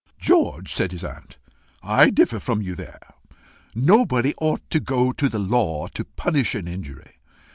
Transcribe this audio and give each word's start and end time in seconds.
"George," 0.17 0.73
said 0.73 0.93
his 0.93 1.03
aunt, 1.03 1.37
"I 1.83 2.09
differ 2.09 2.39
from 2.39 2.59
you 2.63 2.73
there. 2.73 2.97
Nobody 3.75 4.33
ought 4.41 4.67
to 4.71 4.79
go 4.79 5.11
to 5.11 5.29
the 5.29 5.37
law 5.37 5.85
to 5.89 6.03
punish 6.05 6.55
an 6.55 6.67
injury. 6.67 7.19